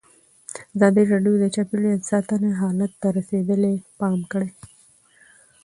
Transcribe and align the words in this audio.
ازادي 0.75 1.03
راډیو 1.11 1.35
د 1.39 1.45
چاپیریال 1.55 2.01
ساتنه 2.11 2.49
حالت 2.61 2.91
ته 3.01 3.07
رسېدلي 3.17 3.75
پام 3.99 4.17
کړی. 4.31 4.49